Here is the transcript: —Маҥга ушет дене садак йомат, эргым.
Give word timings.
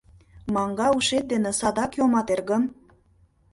—Маҥга 0.53 0.87
ушет 0.97 1.25
дене 1.31 1.51
садак 1.59 1.91
йомат, 1.99 2.27
эргым. 2.33 2.63